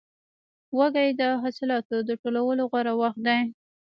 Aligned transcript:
وږی 0.77 1.09
د 1.21 1.23
حاصلاتو 1.41 1.95
د 2.07 2.09
ټولولو 2.21 2.63
غوره 2.71 2.93
وخت 3.01 3.19
دی. 3.27 3.39